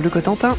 Le 0.00 0.08
Cotentin. 0.08 0.56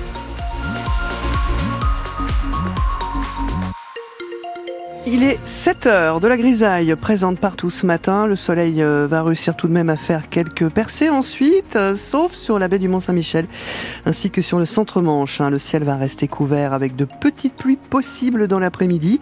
Il 5.15 5.21
est 5.21 5.37
7 5.45 5.85
heures 5.85 6.19
de 6.19 6.27
la 6.27 6.37
grisaille 6.37 6.95
présente 6.95 7.39
partout 7.39 7.69
ce 7.69 7.85
matin. 7.85 8.25
Le 8.25 8.35
soleil 8.35 8.81
euh, 8.81 9.05
va 9.07 9.21
réussir 9.21 9.55
tout 9.55 9.67
de 9.67 9.71
même 9.71 9.91
à 9.91 9.95
faire 9.95 10.27
quelques 10.27 10.69
percées 10.69 11.11
ensuite, 11.11 11.75
euh, 11.75 11.95
sauf 11.95 12.33
sur 12.33 12.57
la 12.57 12.67
baie 12.67 12.79
du 12.79 12.87
Mont-Saint-Michel, 12.87 13.45
ainsi 14.07 14.31
que 14.31 14.41
sur 14.41 14.57
le 14.57 14.65
centre-manche. 14.65 15.39
Hein. 15.39 15.51
Le 15.51 15.59
ciel 15.59 15.83
va 15.83 15.97
rester 15.97 16.27
couvert 16.27 16.73
avec 16.73 16.95
de 16.95 17.05
petites 17.05 17.53
pluies 17.53 17.77
possibles 17.77 18.47
dans 18.47 18.57
l'après-midi. 18.57 19.19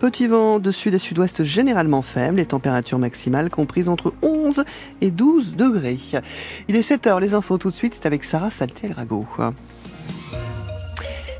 Petit 0.00 0.28
vent 0.28 0.60
de 0.60 0.70
sud 0.70 0.94
et 0.94 0.98
sud-ouest 0.98 1.44
généralement 1.44 2.00
faible. 2.00 2.36
Les 2.36 2.46
températures 2.46 2.98
maximales 2.98 3.50
comprises 3.50 3.90
entre 3.90 4.14
11 4.22 4.64
et 5.02 5.10
12 5.10 5.56
degrés. 5.56 5.98
Il 6.68 6.76
est 6.76 6.82
7 6.82 7.06
heures, 7.06 7.20
les 7.20 7.34
infos 7.34 7.58
tout 7.58 7.68
de 7.68 7.74
suite, 7.74 7.92
c'est 7.92 8.06
avec 8.06 8.24
Sarah 8.24 8.48
Saltiel-Rago. 8.48 9.26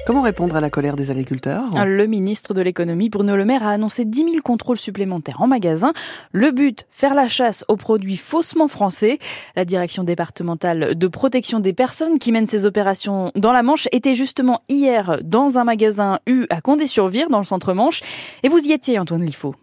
Comment 0.07 0.21
répondre 0.21 0.55
à 0.55 0.61
la 0.61 0.69
colère 0.69 0.97
des 0.97 1.11
agriculteurs? 1.11 1.65
Le 1.87 2.07
ministre 2.07 2.53
de 2.53 2.61
l'économie, 2.61 3.09
Bruno 3.09 3.37
Le 3.37 3.47
Maire, 3.47 3.67
a 3.67 3.71
annoncé 3.71 4.05
10 4.05 4.19
000 4.19 4.31
contrôles 4.45 4.77
supplémentaires 4.77 5.41
en 5.41 5.47
magasin. 5.47 5.95
Le 6.33 6.51
but, 6.51 6.85
faire 6.91 7.15
la 7.15 7.27
chasse 7.27 7.65
aux 7.69 7.77
produits 7.77 8.19
faussement 8.19 8.69
français. 8.69 9.19
La 9.57 9.65
direction 9.65 10.05
départementale 10.05 10.95
de 10.95 11.07
protection 11.07 11.59
des 11.59 11.73
personnes 11.73 12.19
qui 12.19 12.33
mène 12.33 12.47
ces 12.47 12.67
opérations 12.67 13.33
dans 13.35 13.53
la 13.53 13.63
Manche 13.63 13.89
était 13.93 14.15
justement 14.15 14.61
hier 14.69 15.21
dans 15.25 15.59
un 15.59 15.65
magasin 15.65 16.19
U 16.27 16.45
à 16.51 16.61
Condé-sur-Vire, 16.61 17.31
dans 17.31 17.39
le 17.39 17.45
centre 17.45 17.73
Manche. 17.73 18.03
Et 18.43 18.51
vous 18.51 18.59
y 18.59 18.73
étiez, 18.73 18.99
Antoine 18.99 19.25
Liffaut 19.25 19.55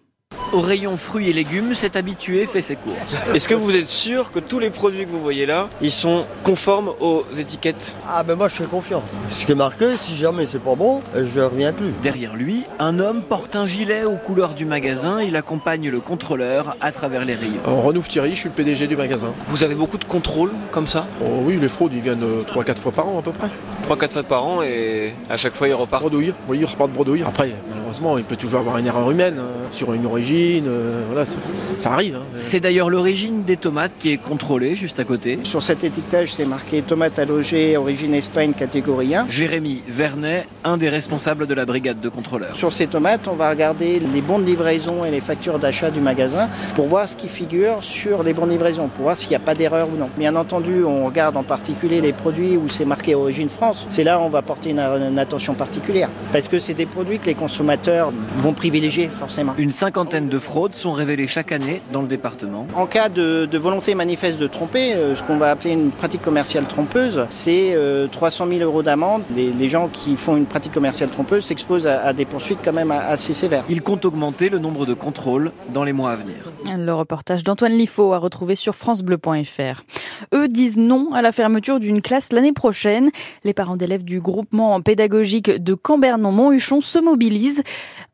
au 0.54 0.60
rayon 0.60 0.98
fruits 0.98 1.30
et 1.30 1.34
légumes, 1.34 1.74
cet 1.76 1.96
habitué 1.96 2.46
fait 2.46 2.62
ses 2.62 2.76
courses. 2.76 3.22
Est-ce 3.34 3.48
que 3.48 3.56
vous 3.56 3.76
êtes 3.76 3.90
sûr 3.90 4.32
que 4.32 4.40
tous 4.40 4.60
les 4.60 4.70
produits 4.70 5.06
que 5.06 5.12
vous 5.12 5.22
voyez 5.22 5.46
là, 5.46 5.70
ils 5.82 5.92
sont 5.92 6.26
conformes 6.44 6.92
aux 7.00 7.24
étiquettes? 7.38 7.96
Ah 8.08 8.24
ben 8.24 8.36
moi 8.36 8.48
je 8.48 8.56
fais 8.56 8.66
confiance. 8.66 9.10
Ce 9.30 9.46
qui 9.46 9.52
est 9.52 9.56
marqué, 9.56 9.98
si 9.98 10.16
jamais 10.16 10.46
c'est 10.46 10.60
pas 10.60 10.76
bon, 10.76 11.02
je 11.16 11.40
reviens 11.42 11.74
plus. 11.74 11.92
Derrière 12.02 12.36
lui, 12.36 12.64
un 12.80 13.00
homme 13.00 13.22
porte 13.22 13.56
un 13.56 13.66
gilet 13.66 14.04
aux 14.04 14.18
couleurs 14.18 14.54
du 14.54 14.66
magasin. 14.66 15.22
Il 15.22 15.36
accompagne 15.36 15.90
le 15.90 16.00
contrôleur 16.00 16.76
à 16.82 16.92
travers 16.92 17.26
les 17.26 17.36
rayons. 17.36 17.62
En 17.66 17.82
Renouf 17.82 18.08
Thierry, 18.08 18.36
je 18.36 18.42
suis 18.42 18.50
le 18.50 18.56
PDG 18.56 18.88
du 18.88 18.96
magasin. 18.96 19.34
Vous 19.48 19.64
avez 19.64 19.76
beaucoup 19.76 19.98
de 19.98 20.06
contrôles 20.06 20.52
comme 20.72 20.88
ça? 20.88 21.08
Oh 21.22 21.42
Oui, 21.46 21.58
les 21.62 21.70
fraudes, 21.70 21.94
ils 21.94 22.02
viennent 22.02 22.26
3-4 22.48 22.78
fois 22.78 22.92
par 22.92 23.08
an 23.08 23.20
à 23.20 23.22
peu 23.22 23.32
près. 23.32 23.50
3-4 23.90 24.12
fois 24.12 24.24
par 24.24 24.46
an 24.46 24.62
et 24.62 25.14
à 25.30 25.38
chaque 25.38 25.54
fois 25.54 25.68
ils 25.68 25.74
repartent 25.74 26.04
Bredouille, 26.04 26.34
oui, 26.48 26.60
ils 26.60 26.66
repartent 26.66 26.92
bredouille. 26.92 27.24
Après, 27.24 27.52
malheureusement, 27.92 28.18
il 28.18 28.24
peut 28.24 28.38
toujours 28.38 28.62
avoir 28.62 28.78
une 28.78 28.88
erreur 28.88 29.12
humaine 29.12 29.36
hein, 29.38 29.68
sur 29.72 29.92
une 29.94 30.06
origine. 30.06 30.66
Euh, 30.68 31.04
voilà, 31.08 31.26
ça, 31.26 31.92
arrive. 31.92 32.16
Hein. 32.16 32.24
C'est 32.38 32.62
d'ailleurs 32.62 32.90
l'origine 32.90 33.44
des 33.44 33.58
tomates 33.58 33.92
qui 34.00 34.14
est 34.14 34.18
contrôlée 34.18 34.76
juste 34.76 35.00
à 35.02 35.04
côté. 35.04 35.40
Sur 35.44 35.62
cet 35.62 35.84
étiquetage, 35.84 36.34
c'est 36.34 36.46
marqué 36.46 36.82
tomate 36.84 37.20
allogée, 37.20 37.76
origine 37.76 38.14
Espagne, 38.14 38.54
catégorie 38.54 39.14
1. 39.14 39.28
Jérémy 39.30 39.84
Vernet, 39.88 40.48
un 40.64 40.78
des 40.78 40.88
responsables 40.88 41.48
de 41.48 41.54
la 41.54 41.66
brigade 41.66 42.00
de 42.00 42.08
contrôleurs. 42.08 42.56
Sur 42.56 42.72
ces 42.72 42.88
tomates, 42.88 43.28
on 43.28 43.36
va 43.36 43.50
regarder 43.50 44.00
les 44.00 44.22
bons 44.22 44.40
de 44.40 44.46
livraison 44.46 45.04
et 45.04 45.12
les 45.12 45.22
factures 45.22 45.60
d'achat 45.60 45.92
du 45.92 46.00
magasin 46.00 46.50
pour 46.76 46.88
voir 46.88 47.10
ce 47.10 47.18
qui 47.18 47.28
figure 47.28 47.84
sur 47.84 48.24
les 48.24 48.34
bons 48.34 48.46
de 48.46 48.52
livraison, 48.52 48.88
pour 48.88 49.04
voir 49.04 49.18
s'il 49.18 49.30
n'y 49.30 49.36
a 49.36 49.40
pas 49.40 49.56
d'erreur 49.56 49.90
ou 49.94 49.98
non. 49.98 50.10
Bien 50.18 50.36
entendu, 50.38 50.86
on 50.86 51.06
regarde 51.06 51.36
en 51.36 51.44
particulier 51.44 52.00
les 52.00 52.14
produits 52.14 52.56
où 52.56 52.70
c'est 52.70 52.86
marqué 52.86 53.16
origine 53.16 53.50
France. 53.50 53.86
C'est 53.90 54.04
là 54.04 54.20
où 54.20 54.24
on 54.24 54.30
va 54.30 54.42
porter 54.42 54.70
une, 54.70 54.80
une 54.80 55.20
attention 55.20 55.56
particulière 55.56 56.10
parce 56.32 56.48
que 56.48 56.60
c'est 56.60 56.74
des 56.74 56.86
produits 56.86 57.20
que 57.20 57.26
les 57.26 57.36
consommateurs 57.36 57.81
vont 57.90 58.54
privilégier 58.54 59.10
forcément. 59.10 59.54
Une 59.58 59.72
cinquantaine 59.72 60.30
de 60.30 60.40
fraudes 60.40 60.76
sont 60.76 60.94
révélées 60.94 61.28
chaque 61.28 61.52
année 61.52 61.82
dans 61.92 62.02
le 62.02 62.08
département. 62.08 62.68
En 62.76 62.86
cas 62.86 63.10
de, 63.10 63.58
volonté 63.58 63.96
manifeste 63.96 64.40
de 64.40 64.48
tromper, 64.48 64.94
euh, 64.94 65.16
ce 65.16 65.24
qu'on 65.24 65.38
va 65.38 65.52
appeler 65.52 65.72
une 65.72 65.92
pratique 65.92 66.22
commerciale 66.22 66.66
trompeuse, 66.66 67.26
c'est 67.30 67.78
300 68.12 68.46
euh, 68.46 68.58
000 68.58 68.64
euros 68.64 68.84
d'amende. 68.84 69.24
Les, 69.36 69.70
gens 69.70 69.88
qui 69.88 70.18
font 70.18 70.36
une 70.36 70.48
pratique 70.48 70.74
commerciale 70.74 71.10
trompeuse 71.10 71.46
s'exposent 71.46 71.88
à, 71.88 72.12
des 72.12 72.26
poursuites 72.26 72.60
quand 72.64 72.74
même 72.74 72.92
assez 72.92 73.34
sévères. 73.34 73.64
Il 73.70 73.82
compte 73.82 74.04
augmenter 74.04 74.50
le 74.50 74.60
nombre 74.60 74.86
de 74.86 74.94
contrôles 74.94 75.52
dans 75.74 75.84
les 75.84 75.94
mois 75.94 76.12
à 76.12 76.16
venir. 76.16 76.36
Le 76.66 76.94
reportage 76.94 77.44
d'Antoine 77.44 77.72
Liffaut 77.72 78.14
à 78.14 78.18
retrouver 78.18 78.56
sur 78.56 78.76
francebleu.fr. 78.76 79.84
Eux 80.34 80.48
disent 80.48 80.78
non 80.78 81.14
à 81.14 81.22
la 81.22 81.32
fermeture 81.32 81.80
d'une 81.80 82.02
classe 82.02 82.34
l'année 82.34 82.52
prochaine. 82.52 83.10
Les 83.44 83.54
parents 83.54 83.78
d'élèves 83.78 84.04
du 84.04 84.20
groupement 84.20 84.82
pédagogique 84.82 85.50
de 85.50 85.74
Cambernon-Monthuchon 85.74 86.82
se 86.82 87.00
mobilisent. 87.00 87.64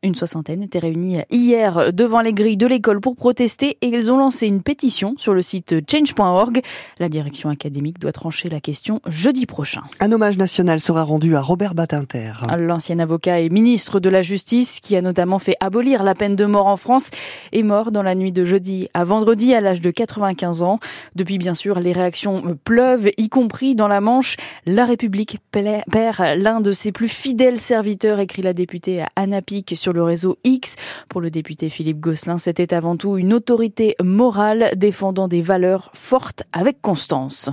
Une 0.04 0.14
soixantaine 0.14 0.62
était 0.62 0.78
réunie 0.78 1.18
hier 1.28 1.92
devant 1.92 2.20
les 2.20 2.32
grilles 2.32 2.56
de 2.56 2.68
l'école 2.68 3.00
pour 3.00 3.16
protester 3.16 3.78
et 3.80 3.88
ils 3.88 4.12
ont 4.12 4.16
lancé 4.16 4.46
une 4.46 4.62
pétition 4.62 5.14
sur 5.18 5.34
le 5.34 5.42
site 5.42 5.74
change.org. 5.90 6.60
La 7.00 7.08
direction 7.08 7.50
académique 7.50 7.98
doit 7.98 8.12
trancher 8.12 8.48
la 8.48 8.60
question 8.60 9.00
jeudi 9.08 9.44
prochain. 9.44 9.82
Un 9.98 10.12
hommage 10.12 10.38
national 10.38 10.78
sera 10.78 11.02
rendu 11.02 11.34
à 11.34 11.40
Robert 11.40 11.74
Badinter. 11.74 12.32
L'ancien 12.56 13.00
avocat 13.00 13.40
et 13.40 13.48
ministre 13.48 13.98
de 13.98 14.08
la 14.08 14.22
Justice, 14.22 14.78
qui 14.78 14.94
a 14.94 15.02
notamment 15.02 15.40
fait 15.40 15.56
abolir 15.58 16.04
la 16.04 16.14
peine 16.14 16.36
de 16.36 16.44
mort 16.44 16.68
en 16.68 16.76
France, 16.76 17.10
est 17.52 17.64
mort 17.64 17.90
dans 17.90 18.02
la 18.02 18.14
nuit 18.14 18.30
de 18.30 18.44
jeudi 18.44 18.88
à 18.94 19.02
vendredi 19.02 19.52
à 19.52 19.60
l'âge 19.60 19.80
de 19.80 19.90
95 19.90 20.62
ans. 20.62 20.78
Depuis, 21.16 21.38
bien 21.38 21.54
sûr, 21.54 21.80
les 21.80 21.92
réactions 21.92 22.56
pleuvent, 22.62 23.10
y 23.16 23.28
compris 23.28 23.74
dans 23.74 23.88
la 23.88 24.00
Manche. 24.00 24.36
La 24.64 24.84
République 24.84 25.38
perd 25.50 26.20
l'un 26.36 26.60
de 26.60 26.72
ses 26.72 26.92
plus 26.92 27.08
fidèles 27.08 27.58
serviteurs, 27.58 28.20
écrit 28.20 28.42
la 28.42 28.52
députée 28.52 29.04
Anna 29.16 29.42
Sur 29.74 29.94
le 29.94 30.02
réseau 30.02 30.36
X. 30.44 30.76
Pour 31.08 31.22
le 31.22 31.30
député 31.30 31.70
Philippe 31.70 32.00
Gosselin, 32.00 32.36
c'était 32.36 32.74
avant 32.74 32.98
tout 32.98 33.16
une 33.16 33.32
autorité 33.32 33.96
morale 34.02 34.72
défendant 34.76 35.26
des 35.26 35.40
valeurs 35.40 35.90
fortes 35.94 36.42
avec 36.52 36.82
constance. 36.82 37.48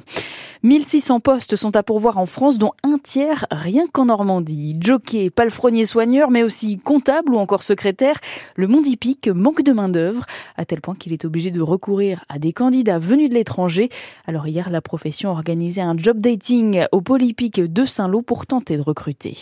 1600 0.63 1.19
postes 1.21 1.55
sont 1.55 1.75
à 1.75 1.83
pourvoir 1.83 2.17
en 2.17 2.25
France, 2.25 2.57
dont 2.57 2.71
un 2.83 2.97
tiers 2.97 3.45
rien 3.51 3.85
qu'en 3.89 4.05
Normandie. 4.05 4.75
Jockey, 4.79 5.29
palefrenier 5.29 5.85
soigneur, 5.85 6.31
mais 6.31 6.43
aussi 6.43 6.79
comptable 6.79 7.33
ou 7.33 7.37
encore 7.37 7.63
secrétaire, 7.63 8.19
le 8.55 8.67
monde 8.67 8.87
hippique 8.87 9.27
manque 9.27 9.61
de 9.61 9.71
main-d'œuvre, 9.71 10.25
à 10.57 10.65
tel 10.65 10.81
point 10.81 10.95
qu'il 10.95 11.13
est 11.13 11.23
obligé 11.23 11.51
de 11.51 11.61
recourir 11.61 12.25
à 12.27 12.39
des 12.39 12.51
candidats 12.51 12.99
venus 12.99 13.29
de 13.29 13.35
l'étranger. 13.35 13.89
Alors 14.27 14.47
hier, 14.47 14.69
la 14.69 14.81
profession 14.81 15.29
organisait 15.29 15.81
un 15.81 15.95
job 15.97 16.17
dating 16.17 16.85
au 16.91 16.99
Polypique 16.99 17.61
de 17.61 17.85
Saint-Lô 17.85 18.21
pour 18.21 18.45
tenter 18.45 18.75
de 18.75 18.81
recruter. 18.81 19.37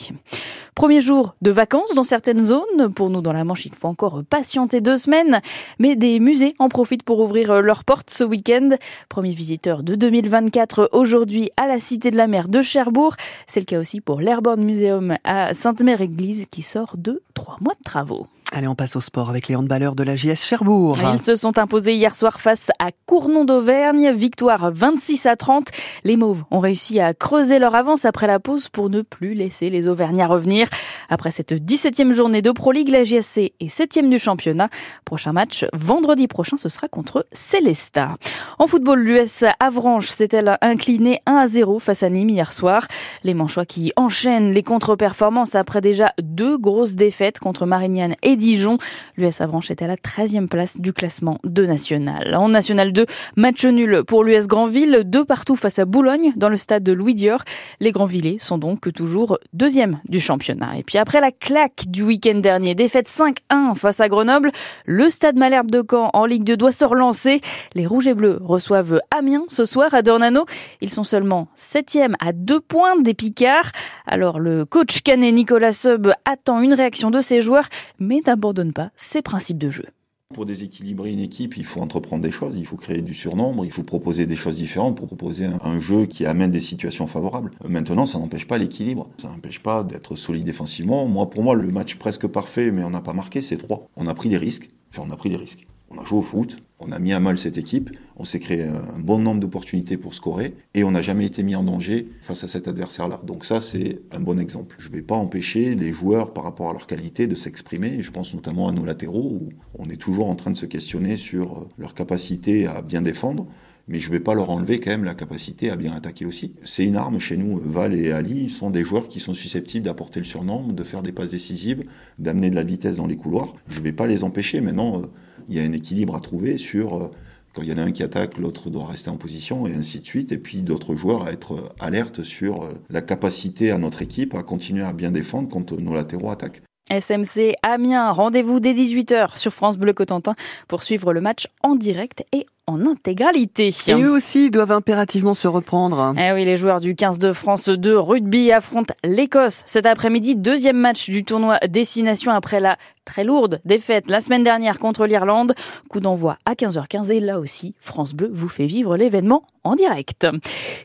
Premier 0.75 1.01
jour 1.01 1.35
de 1.41 1.51
vacances 1.51 1.93
dans 1.95 2.03
certaines 2.03 2.41
zones. 2.41 2.91
Pour 2.95 3.09
nous, 3.09 3.21
dans 3.21 3.33
la 3.33 3.43
Manche, 3.43 3.65
il 3.65 3.75
faut 3.75 3.87
encore 3.87 4.23
patienter 4.27 4.81
deux 4.81 4.97
semaines. 4.97 5.41
Mais 5.79 5.95
des 5.95 6.19
musées 6.19 6.55
en 6.59 6.69
profitent 6.69 7.03
pour 7.03 7.19
ouvrir 7.19 7.61
leurs 7.61 7.83
portes 7.83 8.09
ce 8.09 8.23
week-end. 8.23 8.71
Premier 9.07 9.33
visiteur 9.33 9.83
de 9.83 9.95
2024 9.95 10.89
aujourd'hui 10.91 11.51
à 11.57 11.67
la 11.67 11.79
Cité 11.79 12.09
de 12.09 12.17
la 12.17 12.27
Mer 12.27 12.49
de 12.49 12.61
Cherbourg. 12.61 13.15
C'est 13.45 13.59
le 13.59 13.65
cas 13.65 13.79
aussi 13.79 14.01
pour 14.01 14.19
l'Airborne 14.19 14.63
Museum 14.63 15.15
à 15.23 15.53
Sainte-Mère-Église 15.53 16.47
qui 16.49 16.63
sort 16.63 16.95
de 16.97 17.21
trois 17.33 17.57
mois 17.61 17.73
de 17.73 17.83
travaux. 17.83 18.27
Allez, 18.55 18.67
on 18.67 18.75
passe 18.75 18.95
au 18.95 19.01
sport 19.01 19.31
avec 19.31 19.47
les 19.47 19.55
handballeurs 19.55 19.95
de 19.95 20.03
la 20.03 20.15
JS 20.15 20.35
Cherbourg. 20.35 20.95
Ils 21.11 21.19
se 21.19 21.35
sont 21.35 21.57
imposés 21.57 21.95
hier 21.95 22.15
soir 22.15 22.39
face 22.39 22.69
à 22.77 22.91
Cournon 23.07 23.45
d'Auvergne. 23.45 24.11
Victoire 24.11 24.71
26 24.71 25.25
à 25.25 25.35
30. 25.35 25.69
Les 26.03 26.17
Mauves 26.17 26.43
ont 26.51 26.59
réussi 26.59 26.99
à 26.99 27.15
creuser 27.15 27.57
leur 27.57 27.73
avance 27.73 28.05
après 28.05 28.27
la 28.27 28.39
pause 28.39 28.69
pour 28.69 28.91
ne 28.91 29.01
plus 29.01 29.33
laisser 29.33 29.71
les 29.71 29.87
Auvergnats 29.87 30.27
revenir. 30.27 30.69
Après 31.09 31.31
cette 31.31 31.53
17e 31.53 32.13
journée 32.13 32.43
de 32.43 32.51
Pro 32.51 32.71
League, 32.71 32.89
la 32.89 33.03
JSC 33.03 33.53
est 33.59 33.75
7e 33.75 34.07
du 34.07 34.19
championnat. 34.19 34.69
Prochain 35.03 35.33
match, 35.33 35.65
vendredi 35.73 36.27
prochain, 36.27 36.55
ce 36.55 36.69
sera 36.69 36.87
contre 36.87 37.25
Célesta. 37.31 38.17
En 38.59 38.67
football, 38.67 38.99
l'US 38.99 39.45
Avranches 39.59 40.09
s'est-elle 40.09 40.59
inclinée 40.61 41.21
1 41.25 41.33
à 41.37 41.47
0 41.47 41.79
face 41.79 42.03
à 42.03 42.09
Nîmes 42.11 42.29
hier 42.29 42.53
soir? 42.53 42.87
Les 43.23 43.33
Manchois 43.33 43.65
qui 43.65 43.93
enchaînent 43.95 44.51
les 44.51 44.61
contre-performances 44.61 45.55
après 45.55 45.81
déjà 45.81 46.13
deux 46.21 46.59
grosses 46.59 46.93
défaites 46.93 47.39
contre 47.39 47.65
Marignane 47.65 48.13
et 48.21 48.35
Dijon. 48.43 48.77
L'US 49.15 49.39
Avranches 49.39 49.71
est 49.71 49.81
à 49.81 49.87
la 49.87 49.95
13e 49.95 50.47
place 50.47 50.81
du 50.81 50.91
classement 50.91 51.39
de 51.45 51.65
National. 51.65 52.35
En 52.35 52.49
National 52.49 52.91
2, 52.91 53.05
match 53.37 53.63
nul 53.63 54.03
pour 54.05 54.25
l'US 54.25 54.47
Grandville, 54.47 55.03
deux 55.05 55.23
partout 55.23 55.55
face 55.55 55.79
à 55.79 55.85
Boulogne 55.85 56.33
dans 56.35 56.49
le 56.49 56.57
stade 56.57 56.83
de 56.83 56.91
Louis 56.91 57.15
Dior. 57.15 57.43
Les 57.79 57.93
Grandvillais 57.93 58.39
sont 58.39 58.57
donc 58.57 58.91
toujours 58.91 59.37
deuxième 59.53 60.01
du 60.09 60.19
championnat. 60.19 60.77
Et 60.77 60.83
puis 60.83 60.97
après 60.97 61.21
la 61.21 61.31
claque 61.31 61.85
du 61.87 62.03
week-end 62.03 62.35
dernier, 62.35 62.75
défaite 62.75 63.07
5-1 63.07 63.75
face 63.75 64.01
à 64.01 64.09
Grenoble, 64.09 64.51
le 64.85 65.09
stade 65.09 65.37
Malherbe 65.37 65.71
de 65.71 65.81
Caen 65.89 66.09
en 66.13 66.25
Ligue 66.25 66.43
2 66.43 66.57
doit 66.57 66.73
se 66.73 66.83
relancer. 66.83 67.39
Les 67.75 67.87
Rouges 67.87 68.07
et 68.07 68.13
Bleus 68.13 68.39
reçoivent 68.41 68.99
Amiens 69.17 69.45
ce 69.47 69.63
soir 69.63 69.93
à 69.93 70.01
Dornano. 70.01 70.45
Ils 70.81 70.89
sont 70.89 71.05
seulement 71.05 71.47
septième 71.55 72.17
à 72.19 72.33
deux 72.33 72.59
points 72.59 72.99
des 72.99 73.13
Picards. 73.13 73.71
Alors 74.05 74.37
le 74.37 74.65
coach 74.65 75.01
canet 75.01 75.33
Nicolas 75.33 75.71
Seub 75.71 76.11
attend 76.25 76.59
une 76.59 76.73
réaction 76.73 77.09
de 77.09 77.21
ses 77.21 77.41
joueurs, 77.41 77.69
mais 77.99 78.19
n'abandonne 78.33 78.73
pas 78.73 78.91
ses 78.95 79.21
principes 79.21 79.59
de 79.59 79.69
jeu. 79.69 79.85
Pour 80.33 80.47
déséquilibrer 80.47 81.11
une 81.11 81.19
équipe, 81.19 81.55
il 81.57 81.65
faut 81.65 81.79
entreprendre 81.79 82.23
des 82.23 82.31
choses, 82.31 82.55
il 82.57 82.65
faut 82.65 82.77
créer 82.77 83.03
du 83.03 83.13
surnombre, 83.13 83.63
il 83.63 83.71
faut 83.71 83.83
proposer 83.83 84.25
des 84.25 84.35
choses 84.35 84.55
différentes 84.55 84.97
pour 84.97 85.05
proposer 85.05 85.45
un, 85.45 85.79
jeu 85.79 86.07
qui 86.07 86.25
amène 86.25 86.49
des 86.49 86.61
situations 86.61 87.05
favorables. 87.05 87.51
Maintenant, 87.69 88.07
ça 88.07 88.17
n'empêche 88.17 88.47
pas 88.47 88.57
l'équilibre, 88.57 89.07
ça 89.17 89.27
n'empêche 89.27 89.59
pas 89.59 89.83
d'être 89.83 90.15
solide 90.15 90.45
défensivement. 90.45 91.07
Moi, 91.07 91.29
pour 91.29 91.43
moi, 91.43 91.53
le 91.53 91.71
match 91.71 91.97
presque 91.97 92.25
parfait, 92.25 92.71
mais 92.71 92.83
on 92.83 92.89
n'a 92.89 93.01
pas 93.01 93.13
marqué, 93.13 93.43
c'est 93.43 93.57
trois. 93.57 93.87
On 93.95 94.07
a 94.07 94.15
pris 94.15 94.29
des 94.29 94.39
risques, 94.39 94.71
enfin 94.89 95.03
on 95.07 95.11
a 95.11 95.17
pris 95.17 95.29
des 95.29 95.37
risques 95.37 95.67
On 95.95 96.01
a 96.01 96.05
joué 96.05 96.19
au 96.19 96.23
foot, 96.23 96.57
on 96.79 96.91
a 96.91 96.99
mis 96.99 97.13
à 97.13 97.19
mal 97.19 97.37
cette 97.37 97.57
équipe, 97.57 97.89
on 98.15 98.25
s'est 98.25 98.39
créé 98.39 98.63
un 98.63 98.99
bon 98.99 99.19
nombre 99.19 99.39
d'opportunités 99.39 99.97
pour 99.97 100.13
scorer 100.13 100.55
et 100.73 100.83
on 100.83 100.91
n'a 100.91 101.01
jamais 101.01 101.25
été 101.25 101.43
mis 101.43 101.55
en 101.55 101.63
danger 101.63 102.07
face 102.21 102.43
à 102.43 102.47
cet 102.47 102.67
adversaire-là. 102.67 103.21
Donc 103.23 103.45
ça, 103.45 103.61
c'est 103.61 104.01
un 104.11 104.19
bon 104.19 104.39
exemple. 104.39 104.75
Je 104.79 104.89
ne 104.89 104.93
vais 104.95 105.01
pas 105.01 105.15
empêcher 105.15 105.75
les 105.75 105.91
joueurs 105.91 106.33
par 106.33 106.43
rapport 106.43 106.69
à 106.69 106.73
leur 106.73 106.87
qualité 106.87 107.27
de 107.27 107.35
s'exprimer. 107.35 108.01
Je 108.01 108.11
pense 108.11 108.33
notamment 108.33 108.67
à 108.67 108.71
nos 108.71 108.85
latéraux 108.85 109.39
où 109.41 109.49
on 109.77 109.89
est 109.89 109.97
toujours 109.97 110.29
en 110.29 110.35
train 110.35 110.51
de 110.51 110.57
se 110.57 110.65
questionner 110.65 111.15
sur 111.15 111.67
leur 111.77 111.93
capacité 111.93 112.67
à 112.67 112.81
bien 112.81 113.01
défendre 113.01 113.47
mais 113.87 113.99
je 113.99 114.07
ne 114.07 114.13
vais 114.13 114.19
pas 114.19 114.33
leur 114.33 114.49
enlever 114.49 114.79
quand 114.79 114.91
même 114.91 115.03
la 115.03 115.13
capacité 115.13 115.69
à 115.69 115.75
bien 115.75 115.93
attaquer 115.93 116.25
aussi. 116.25 116.53
C'est 116.63 116.85
une 116.85 116.95
arme 116.95 117.19
chez 117.19 117.37
nous. 117.37 117.59
Val 117.63 117.93
et 117.93 118.11
Ali 118.11 118.49
sont 118.49 118.69
des 118.69 118.83
joueurs 118.83 119.09
qui 119.09 119.19
sont 119.19 119.33
susceptibles 119.33 119.85
d'apporter 119.85 120.19
le 120.19 120.25
surnombre, 120.25 120.73
de 120.73 120.83
faire 120.83 121.03
des 121.03 121.11
passes 121.11 121.31
décisives, 121.31 121.83
d'amener 122.17 122.49
de 122.49 122.55
la 122.55 122.63
vitesse 122.63 122.95
dans 122.97 123.07
les 123.07 123.17
couloirs. 123.17 123.53
Je 123.67 123.79
ne 123.79 123.83
vais 123.83 123.91
pas 123.91 124.07
les 124.07 124.23
empêcher. 124.23 124.61
Maintenant, 124.61 125.01
euh, 125.01 125.05
il 125.49 125.55
y 125.55 125.59
a 125.59 125.63
un 125.63 125.73
équilibre 125.73 126.15
à 126.15 126.21
trouver 126.21 126.57
sur 126.57 126.95
euh, 126.95 127.11
quand 127.53 127.61
il 127.61 127.69
y 127.69 127.73
en 127.73 127.77
a 127.77 127.83
un 127.83 127.91
qui 127.91 128.01
attaque, 128.01 128.37
l'autre 128.37 128.69
doit 128.69 128.87
rester 128.87 129.09
en 129.09 129.17
position 129.17 129.67
et 129.67 129.75
ainsi 129.75 129.99
de 129.99 130.05
suite. 130.05 130.31
Et 130.31 130.37
puis 130.37 130.61
d'autres 130.61 130.95
joueurs 130.95 131.25
à 131.25 131.31
être 131.31 131.75
alertes 131.79 132.23
sur 132.23 132.63
euh, 132.63 132.69
la 132.89 133.01
capacité 133.01 133.71
à 133.71 133.77
notre 133.77 134.01
équipe 134.01 134.33
à 134.33 134.43
continuer 134.43 134.83
à 134.83 134.93
bien 134.93 135.11
défendre 135.11 135.49
quand 135.49 135.73
nos 135.73 135.93
latéraux 135.93 136.31
attaquent. 136.31 136.61
SMC 136.89 137.53
Amiens, 137.63 138.11
rendez-vous 138.11 138.59
dès 138.59 138.73
18h 138.73 139.37
sur 139.37 139.53
France 139.53 139.77
Bleu 139.77 139.93
Cotentin 139.93 140.35
pour 140.67 140.83
suivre 140.83 141.13
le 141.13 141.21
match 141.21 141.47
en 141.63 141.75
direct 141.75 142.25
et 142.33 142.45
en 142.67 142.85
intégralité. 142.85 143.73
Et 143.87 143.93
eux 143.93 144.11
aussi 144.11 144.49
doivent 144.49 144.71
impérativement 144.71 145.33
se 145.33 145.47
reprendre. 145.47 146.15
Eh 146.17 146.31
oui, 146.31 146.45
les 146.45 146.55
joueurs 146.55 146.79
du 146.79 146.95
15 146.95 147.19
de 147.19 147.33
France 147.33 147.67
de 147.67 147.93
rugby 147.93 148.51
affrontent 148.51 148.93
l'Écosse 149.03 149.63
cet 149.65 149.85
après-midi. 149.85 150.35
Deuxième 150.35 150.77
match 150.77 151.09
du 151.09 151.23
tournoi 151.23 151.57
Destination 151.67 152.31
après 152.31 152.59
la 152.59 152.77
très 153.03 153.25
lourde 153.25 153.59
défaite 153.65 154.09
la 154.09 154.21
semaine 154.21 154.43
dernière 154.43 154.79
contre 154.79 155.05
l'Irlande. 155.05 155.55
Coup 155.89 155.99
d'envoi 155.99 156.37
à 156.45 156.53
15h15 156.53 157.11
et 157.11 157.19
là 157.19 157.39
aussi, 157.39 157.75
France 157.79 158.13
Bleu 158.13 158.31
vous 158.33 158.49
fait 158.49 158.65
vivre 158.65 158.95
l'événement 158.95 159.43
en 159.65 159.75
direct. 159.75 160.25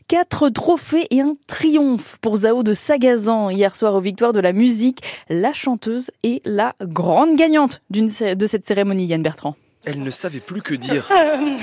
Quatre 0.07 0.49
trophées 0.49 1.07
et 1.11 1.21
un 1.21 1.35
triomphe 1.47 2.17
pour 2.21 2.37
Zao 2.37 2.61
de 2.61 2.73
Sagazan 2.73 3.49
hier 3.49 3.75
soir 3.75 3.95
aux 3.95 4.01
victoires 4.01 4.33
de 4.33 4.41
la 4.41 4.51
musique. 4.51 5.01
La 5.29 5.53
chanteuse 5.53 6.11
et 6.23 6.41
la 6.43 6.75
grande 6.81 7.37
gagnante 7.37 7.81
de 7.89 8.45
cette 8.45 8.67
cérémonie, 8.67 9.05
Yann 9.05 9.21
Bertrand. 9.21 9.55
Elle 9.85 10.03
ne 10.03 10.11
savait 10.11 10.39
plus 10.41 10.61
que 10.61 10.73
dire. 10.73 11.09
Euh, 11.11 11.57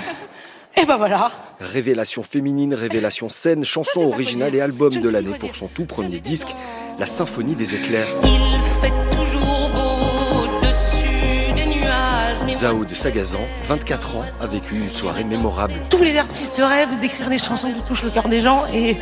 et 0.77 0.85
ben 0.87 0.97
voilà. 0.97 1.31
Révélation 1.61 2.23
féminine, 2.23 2.75
révélation 2.75 3.29
scène, 3.29 3.63
chanson 3.63 4.01
originale 4.01 4.55
et 4.55 4.61
album 4.61 4.95
de 4.95 5.09
l'année 5.09 5.37
pour 5.39 5.55
son 5.55 5.69
tout 5.69 5.85
premier 5.85 6.19
disque, 6.19 6.55
La 6.99 7.07
Symphonie 7.07 7.55
des 7.55 7.75
éclairs. 7.75 8.09
Il 8.25 8.61
fait 8.81 8.93
toujours 9.11 9.71
beau 9.71 10.67
dessus 10.67 11.53
des 11.55 11.67
nuages. 11.67 12.39
Zao 12.51 12.85
de 12.85 12.95
Sagazan, 12.95 13.47
24 13.65 14.17
ans, 14.17 14.25
a 14.41 14.47
vécu 14.47 14.77
une 14.77 14.93
soirée 14.93 15.25
mémorable. 15.25 15.75
Tous 15.91 16.03
les 16.03 16.17
artistes 16.17 16.61
rêvent 16.63 16.99
d'écrire 17.01 17.29
des 17.29 17.39
chansons 17.39 17.71
qui 17.73 17.83
touchent 17.83 18.05
le 18.05 18.11
cœur 18.11 18.29
des 18.29 18.41
gens 18.41 18.65
et 18.67 18.99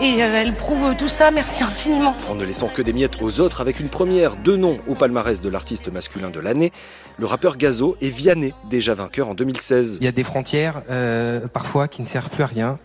et 0.00 0.22
euh, 0.22 0.42
elle 0.42 0.52
prouve 0.52 0.96
tout 0.96 1.08
ça, 1.08 1.30
merci 1.30 1.62
infiniment. 1.62 2.16
En 2.28 2.34
ne 2.34 2.44
laissant 2.44 2.68
que 2.68 2.82
des 2.82 2.92
miettes 2.92 3.20
aux 3.20 3.40
autres, 3.40 3.60
avec 3.60 3.80
une 3.80 3.88
première, 3.88 4.36
deux 4.36 4.56
noms 4.56 4.78
au 4.88 4.94
palmarès 4.94 5.40
de 5.40 5.48
l'artiste 5.48 5.90
masculin 5.90 6.30
de 6.30 6.40
l'année, 6.40 6.72
le 7.18 7.26
rappeur 7.26 7.56
Gazo 7.56 7.96
et 8.00 8.10
Vianney, 8.10 8.54
déjà 8.68 8.94
vainqueur 8.94 9.28
en 9.28 9.34
2016. 9.34 9.98
Il 10.00 10.04
y 10.04 10.08
a 10.08 10.12
des 10.12 10.22
frontières, 10.22 10.82
euh, 10.90 11.46
parfois, 11.46 11.88
qui 11.88 12.02
ne 12.02 12.06
servent 12.06 12.30
plus 12.30 12.42
à 12.42 12.46
rien. 12.46 12.78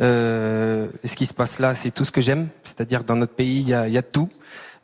Euh, 0.00 0.88
ce 1.04 1.16
qui 1.16 1.26
se 1.26 1.34
passe 1.34 1.58
là, 1.58 1.74
c'est 1.74 1.90
tout 1.90 2.04
ce 2.04 2.12
que 2.12 2.20
j'aime. 2.20 2.48
C'est-à-dire 2.64 3.04
dans 3.04 3.16
notre 3.16 3.34
pays, 3.34 3.60
il 3.60 3.68
y 3.68 3.74
a, 3.74 3.88
il 3.88 3.94
y 3.94 3.98
a 3.98 4.02
tout. 4.02 4.28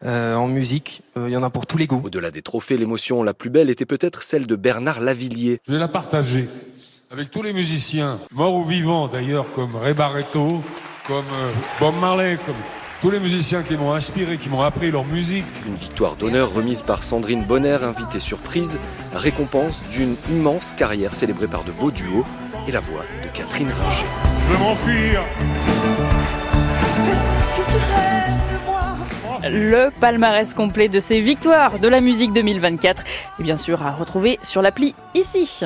Euh, 0.05 0.35
en 0.35 0.49
musique, 0.49 1.03
il 1.17 1.29
y 1.29 1.37
en 1.37 1.43
a 1.43 1.51
pour 1.51 1.67
tous 1.67 1.79
les 1.79 1.87
goûts. 1.87 2.03
Au-delà 2.05 2.31
des 2.31 2.43
trophées, 2.43 2.77
l'émotion 2.77 3.23
la 3.23 3.35
plus 3.35 3.51
belle 3.51 3.71
était 3.71 3.87
peut-être 3.87 4.23
celle 4.23 4.47
de 4.47 4.57
Bernard 4.57 5.01
Lavillier. 5.01 5.61
Je 5.67 5.73
vais 5.73 5.79
la 5.79 5.89
partager 5.89 6.49
avec 7.13 7.31
tous 7.31 7.43
les 7.43 7.53
musiciens, 7.53 8.19
morts 8.31 8.55
ou 8.55 8.65
vivants 8.65 9.07
d'ailleurs, 9.07 9.45
comme 9.53 9.77
Ray 9.77 9.93
Barretto, 9.93 10.63
comme 11.07 11.25
euh, 11.37 11.53
Bob 11.81 11.95
Marley, 12.01 12.39
comme 12.47 12.55
tous 13.01 13.11
les 13.11 13.19
musiciens 13.19 13.63
qui 13.63 13.77
m'ont 13.77 13.93
inspiré, 13.93 14.39
qui 14.39 14.49
m'ont 14.49 14.63
appris 14.63 14.91
leur 14.91 15.05
musique. 15.05 15.45
Une 15.67 15.75
victoire 15.75 16.17
d'honneur 16.17 16.53
remise 16.53 16.83
par 16.83 17.03
Sandrine 17.03 17.45
Bonner, 17.45 17.79
invitée 17.83 18.21
surprise, 18.21 18.79
récompense 19.13 19.83
d'une 19.91 20.15
immense 20.31 20.73
carrière 20.73 21.15
célébrée 21.15 21.49
par 21.49 21.65
de 21.65 21.73
beaux 21.73 21.91
duos 21.91 22.25
et 22.69 22.73
la 22.73 22.81
voix 22.81 23.05
de 23.25 23.29
Catherine 23.37 23.71
Ringer. 23.71 24.07
Je 24.39 24.53
veux 24.53 24.59
m'enfuir 24.59 25.23
le 29.45 29.91
palmarès 30.01 30.55
complet 30.55 30.89
de 30.89 31.01
ces 31.01 31.21
victoires 31.21 31.81
de 31.81 31.89
la 31.89 32.01
musique 32.01 32.33
2024 32.33 33.03
et 33.41 33.43
bien 33.43 33.57
sûr 33.57 33.83
à 33.83 33.91
retrouver 33.91 34.39
sur 34.43 34.63
l'appli 34.63 34.95
ici. 35.15 35.65